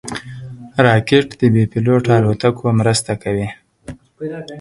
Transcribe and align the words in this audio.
راکټ 0.85 1.27
د 1.39 1.41
بېپيلوټه 1.53 2.11
الوتکو 2.19 2.65
مرسته 2.79 3.11
کوي 3.23 3.47